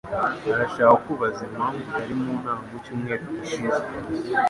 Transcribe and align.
arashaka 0.55 0.93
kukubaza 0.97 1.39
impamvu 1.47 1.77
utari 1.83 2.13
mu 2.21 2.33
nama 2.43 2.61
mu 2.69 2.77
cyumweru 2.83 3.23
gishize. 3.37 3.81